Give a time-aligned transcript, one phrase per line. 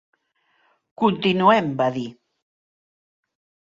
[1.03, 2.09] "Continuem" va dir.